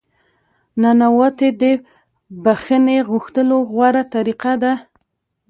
[0.81, 1.63] نانواتې د
[2.43, 4.73] بخښنې غوښتلو غوره طریقه ده.